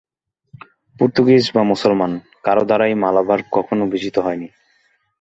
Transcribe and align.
পোর্তুগীজ 0.99 1.45
বা 1.55 1.63
মুসলমান 1.63 2.11
কারও 2.43 2.63
দ্বারাই 2.65 2.93
মালাবার 2.95 3.39
কখনও 3.51 3.85
বিজিত 3.87 4.15
হয়নি। 4.19 4.47